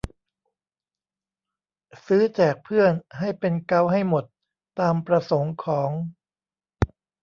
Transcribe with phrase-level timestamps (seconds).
[2.05, 4.23] ซื้อแจกเพื่อน ให้เป็นเก๊าท์ให้หมด
[4.79, 5.89] ตามประสงค์ของ